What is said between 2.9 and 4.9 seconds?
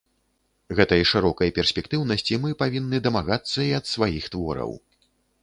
дамагацца і ад сваіх твораў.